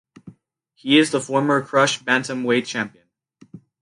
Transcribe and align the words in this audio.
He 0.73 0.97
is 0.97 1.11
the 1.11 1.21
former 1.21 1.61
Krush 1.61 2.03
Bantamweight 2.03 2.65
champion. 2.65 3.05